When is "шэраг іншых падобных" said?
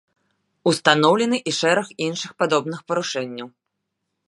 1.59-2.79